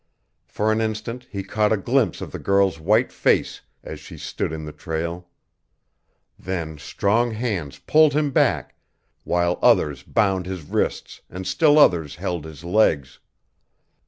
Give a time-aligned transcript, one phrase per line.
[0.47, 4.51] For an instant he caught a glimpse of the girl's white face as she stood
[4.51, 5.29] in the trail;
[6.39, 8.75] then strong hands pulled him back,
[9.25, 13.19] while others bound his wrists and still others held his legs.